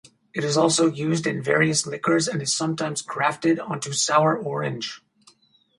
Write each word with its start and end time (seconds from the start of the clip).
It 0.33 0.43
is 0.43 0.57
also 0.57 0.87
used 0.91 1.27
in 1.27 1.43
various 1.43 1.85
liquors 1.85 2.27
and 2.27 2.41
is 2.41 2.51
sometimes 2.51 3.03
grafted 3.03 3.59
onto 3.59 3.93
sour 3.93 4.35
orange. 4.35 5.03